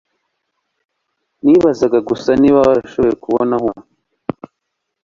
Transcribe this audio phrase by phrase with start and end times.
[1.45, 3.81] Nibazaga gusa niba washoboye kubona aho uba.